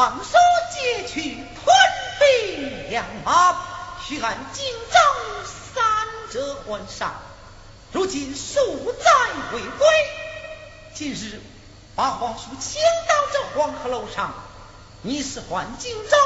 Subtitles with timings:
[0.00, 0.32] 皇叔
[0.72, 1.44] 借去吞
[2.18, 3.54] 兵两马，
[4.02, 4.98] 须汉荆州
[5.44, 5.84] 三
[6.32, 7.12] 折还上，
[7.92, 9.10] 如今数载
[9.52, 9.86] 未归，
[10.94, 11.42] 今日
[11.94, 14.32] 把皇叔请到这黄河楼上，
[15.02, 16.16] 你是还荆州，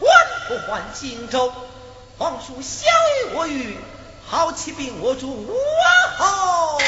[0.00, 1.52] 还不还荆州？
[2.16, 3.76] 皇叔小于我愚，
[4.26, 5.54] 好欺兵我主，哇
[6.16, 6.78] 侯！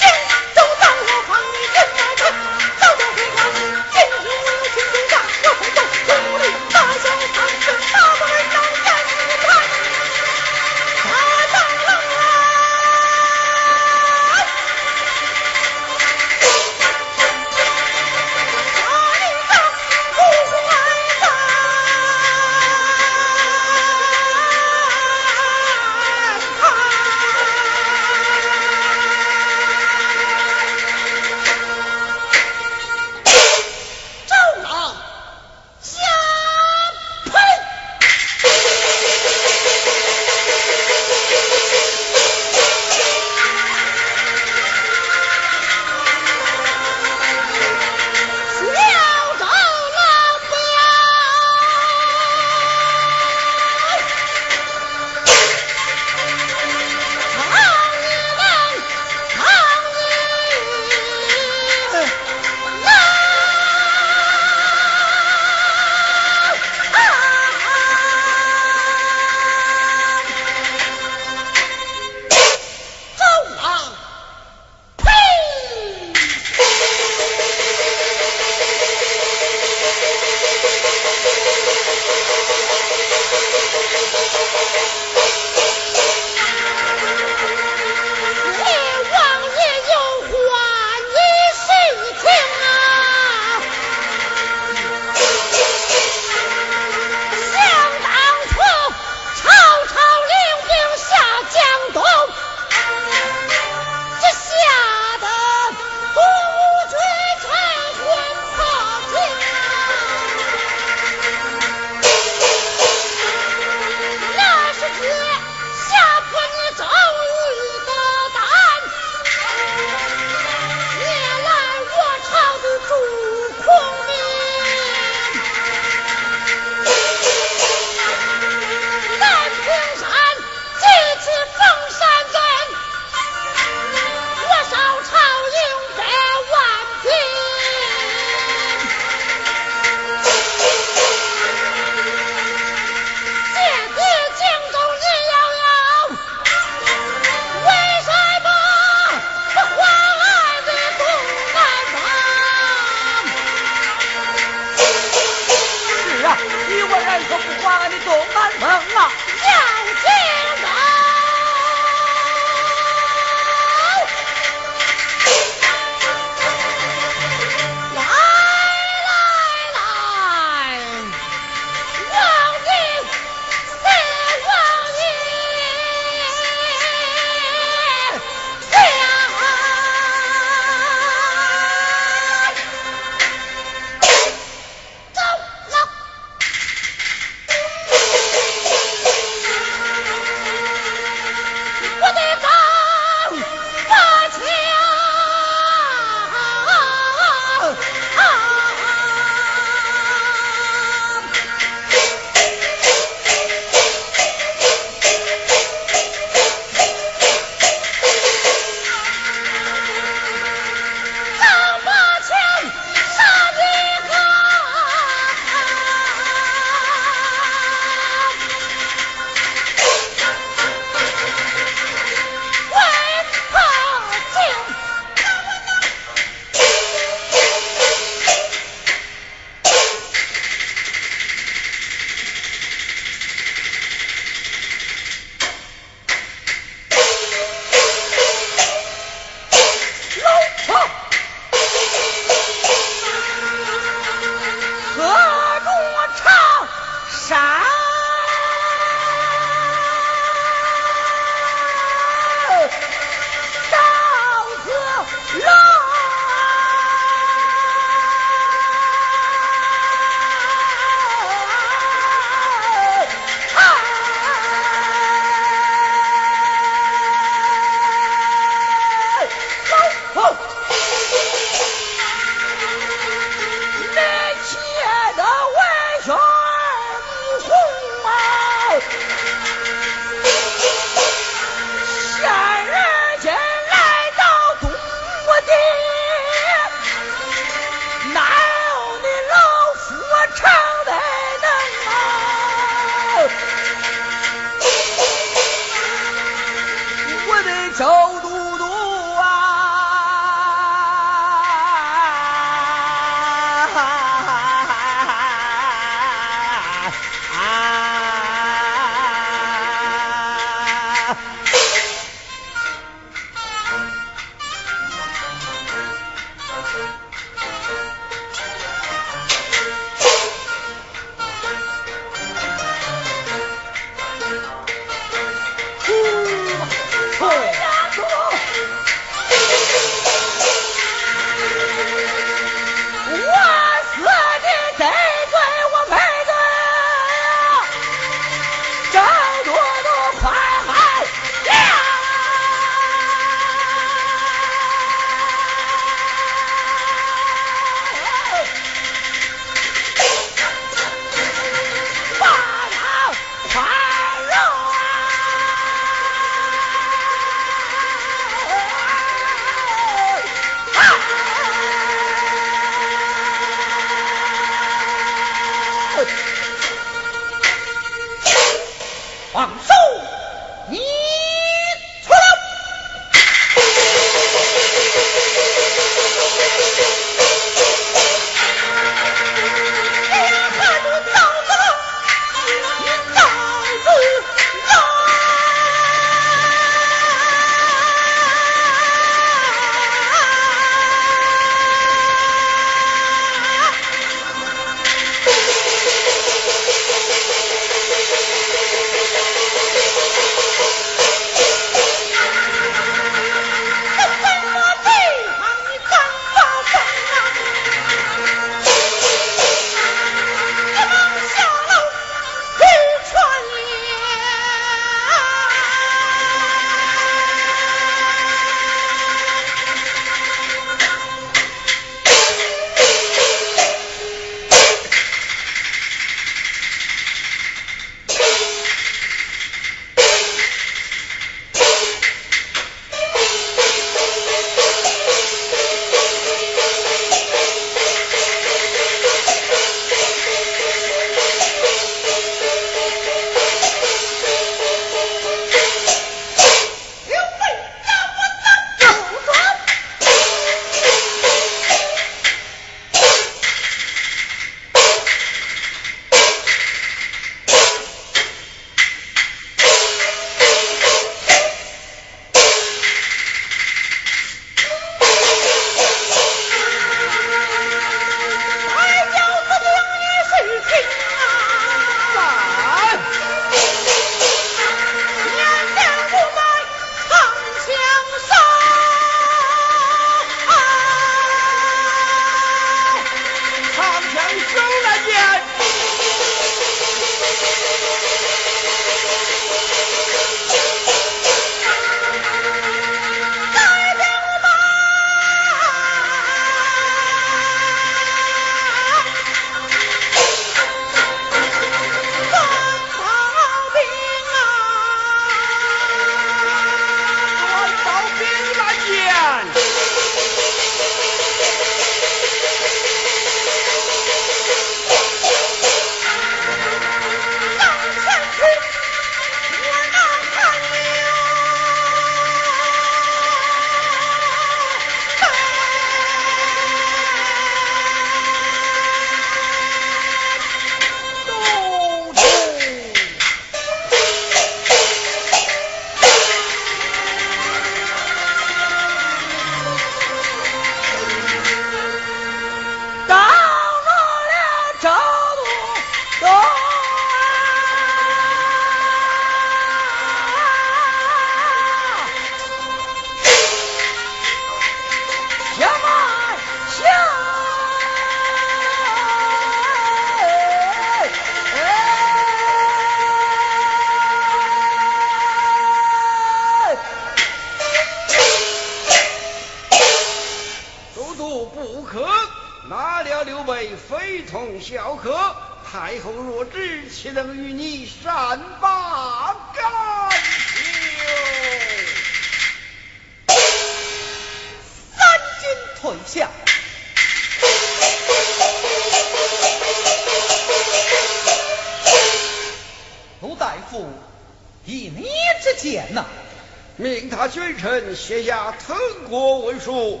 [598.04, 598.76] 写下滕
[599.08, 600.00] 国文书。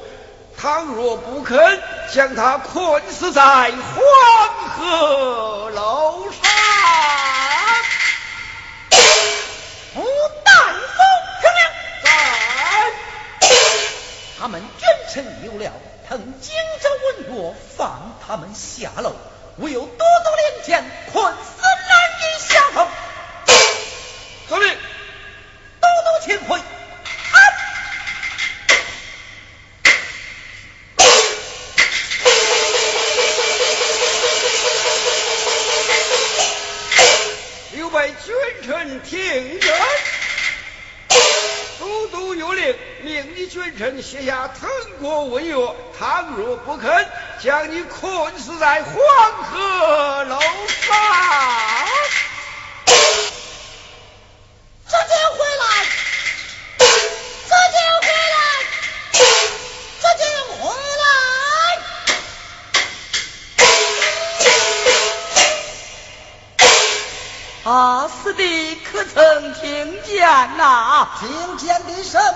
[0.58, 1.56] 倘若不肯，
[2.12, 3.72] 将他困死在
[44.02, 44.68] 写下滕
[45.00, 45.54] 国文约，
[45.96, 47.08] 倘若不肯，
[47.40, 48.94] 将你困死在黄
[49.44, 50.96] 河楼上。
[67.64, 71.08] 啊，师弟可曾听见呐？
[71.20, 72.31] 听见的什么？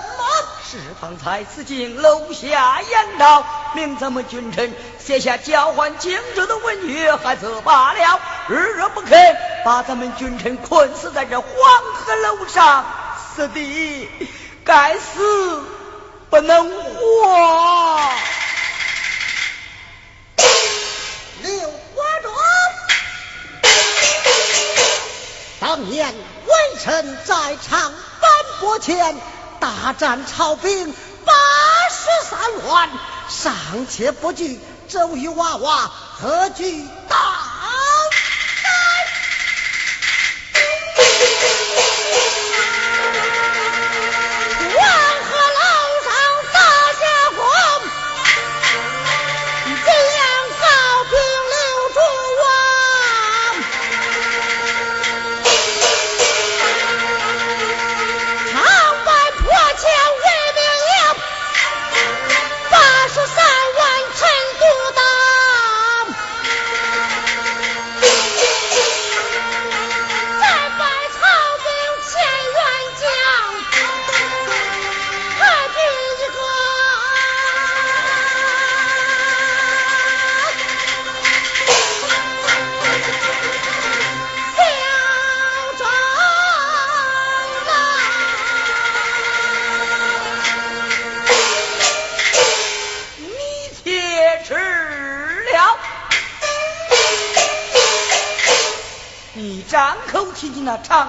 [0.77, 9.35] 是方才此经楼下言道，命咱们君臣写下交换荆州的文约，还则罢了；日日不肯，
[9.65, 11.49] 把咱们君臣困死在这黄
[11.95, 12.85] 河楼上，
[13.35, 14.07] 师弟
[14.63, 15.63] 该死
[16.29, 18.11] 不能活。
[25.59, 26.13] 当年
[26.45, 29.17] 微臣在长坂坡前
[29.67, 30.93] 大战曹兵
[31.25, 31.33] 八
[31.89, 32.89] 十三万，
[33.27, 33.53] 尚
[33.89, 36.87] 且不惧，周瑜娃娃何惧？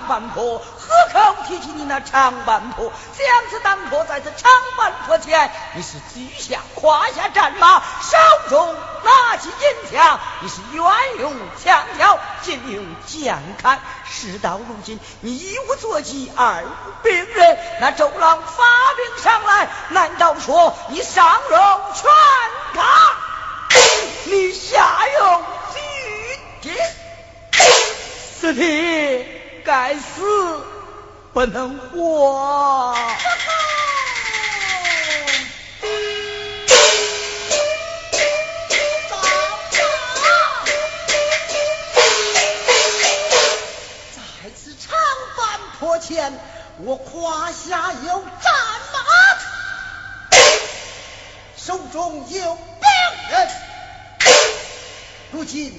[0.09, 0.65] 半坡，何
[1.13, 2.91] 口提起你那长坂坡？
[3.17, 8.17] 将此当坡在这长坂坡前，你是举下胯下战马，手
[8.49, 10.85] 中拿起银枪，你是愿
[11.21, 13.79] 用枪挑，尽用剑砍。
[14.11, 18.65] 事到如今，你一无坐骑，二无兵刃，那周郎发
[18.97, 22.11] 兵上来，难道说你上有全
[22.75, 23.15] 卡，
[24.25, 25.43] 你下有
[25.75, 26.73] 军节？
[28.41, 29.38] 师弟，
[29.69, 30.65] 该死
[31.35, 32.95] 不能活。
[32.95, 33.53] 哈哈
[44.17, 44.21] 在
[44.81, 44.97] 长
[45.37, 46.33] 坂坡前，
[46.79, 48.55] 我胯下有战
[48.95, 48.99] 马，
[51.59, 52.63] 手中有兵
[53.31, 53.49] 刃。
[55.31, 55.79] 如今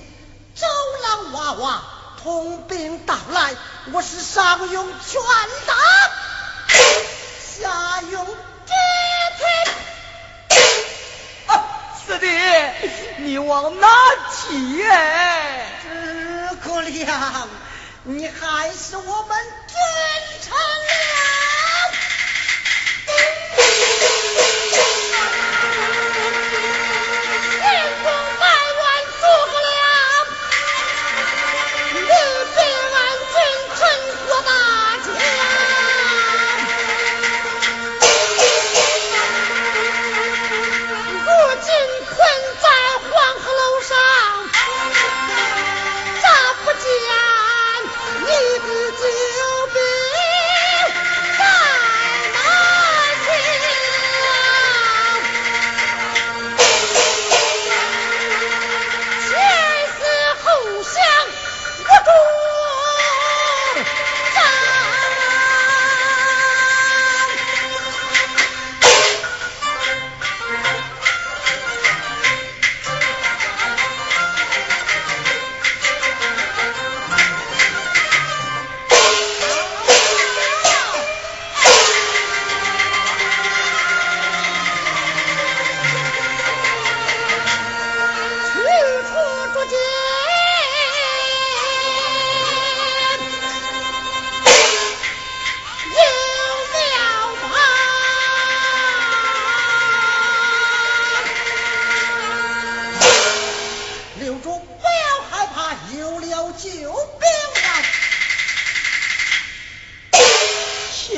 [0.53, 0.67] 周
[1.01, 1.98] 郎娃娃。
[2.21, 3.55] 统兵到来，
[3.93, 5.21] 我是上用拳
[5.65, 5.73] 打，
[7.39, 8.75] 下用铁
[9.37, 9.47] 腿。
[11.47, 11.63] 啊，
[12.05, 12.27] 四弟，
[13.19, 13.87] 你往哪
[14.35, 14.83] 去？
[16.61, 17.47] 诸葛亮，
[18.03, 19.77] 你还是我们君
[20.41, 21.48] 臣了。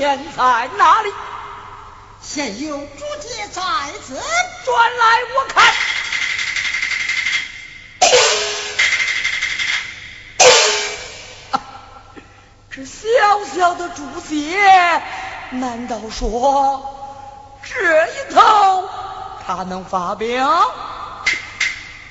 [0.02, 1.14] 在哪里？
[2.22, 3.62] 现有主节在
[4.06, 4.16] 此，
[4.66, 5.74] 转来我看。
[12.70, 12.99] 这小
[13.54, 14.58] 小的竹节，
[15.49, 18.89] 难道说这一头
[19.45, 20.47] 他能发兵？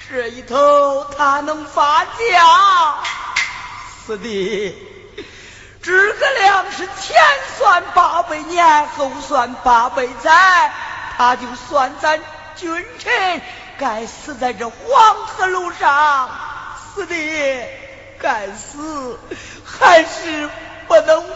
[0.09, 2.99] 这一头他能发家？
[4.07, 5.00] 是的。
[5.83, 7.17] 诸葛亮是前
[7.57, 10.73] 算八百年，后算八百载，
[11.17, 12.21] 他就算咱
[12.55, 13.43] 君臣
[13.79, 16.31] 该死在这黄河路上，
[16.95, 17.15] 死的
[18.19, 19.19] 该死
[19.65, 20.51] 还是
[20.87, 21.31] 不能活。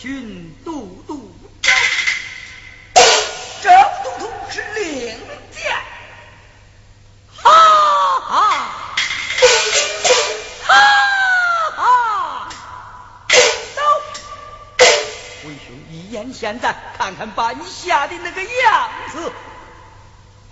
[0.00, 0.72] 军都
[1.06, 1.30] 督。
[4.52, 5.16] 是令
[5.52, 5.70] 箭，
[7.36, 7.50] 哈
[8.18, 8.66] 哈，
[10.66, 10.74] 哈
[11.76, 12.48] 哈，
[13.76, 13.80] 走，
[15.44, 19.32] 为兄一眼现在，看看把你吓的那个样子。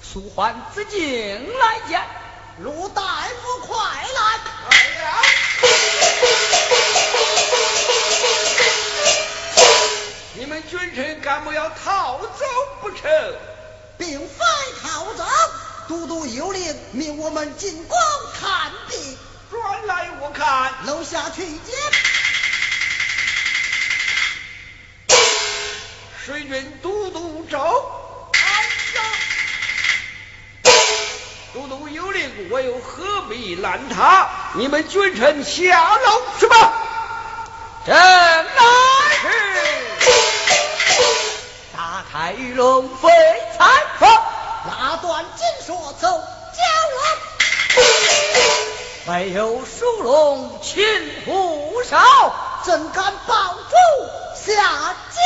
[0.00, 2.00] 速唤子敬来见，
[2.60, 4.38] 陆大夫快来！
[4.70, 5.27] 来了。
[10.68, 12.44] 君臣干么要逃走
[12.80, 13.10] 不成？
[13.96, 14.44] 并非
[14.82, 15.24] 逃走，
[15.88, 17.98] 都督有令，命我们进宫
[18.40, 19.18] 探病。
[19.50, 21.74] 转来我看，楼下去见。
[26.24, 28.30] 水军都督走。
[28.34, 28.62] 哎
[28.94, 30.72] 呀！
[31.54, 34.28] 都督有令，我又何必拦他？
[34.54, 36.72] 你们君臣下楼去吧。
[37.86, 38.37] 朕
[42.28, 43.08] 打开龙飞
[43.56, 43.64] 彩
[43.98, 44.06] 凤，
[44.66, 46.20] 拉断金锁走蛟
[49.06, 49.14] 龙。
[49.14, 50.84] 没有属龙擒
[51.24, 51.98] 虎少，
[52.66, 53.74] 怎敢保住
[54.34, 54.52] 下
[55.14, 55.24] 江